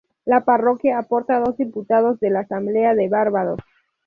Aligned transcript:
La 0.25 0.43
parroquia 0.43 0.97
aporta 0.97 1.39
dos 1.39 1.57
diputados 1.57 2.17
a 2.23 2.29
la 2.31 2.39
Asamblea 2.39 2.95
de 2.95 3.07
Barbados. 3.07 3.59